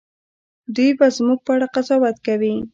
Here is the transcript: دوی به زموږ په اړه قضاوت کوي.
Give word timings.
دوی 0.75 0.89
به 0.99 1.05
زموږ 1.17 1.39
په 1.45 1.51
اړه 1.55 1.67
قضاوت 1.75 2.17
کوي. 2.25 2.55